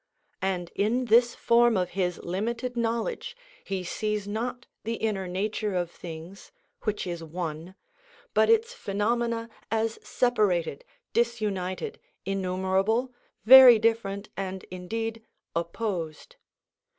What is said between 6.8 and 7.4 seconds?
which is